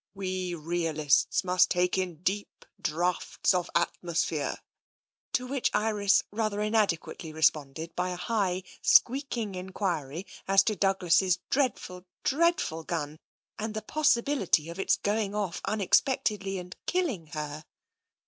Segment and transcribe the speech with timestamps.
[0.15, 4.57] We realists must take in deep draughts of atmosphere."
[5.33, 12.07] To which Iris rather inadequately responded by a high, squeaking enquiry as to Douglas's dreadful,
[12.23, 13.19] dreadful gun
[13.59, 17.63] and the possibility of its going oflF un expectedly and killing her.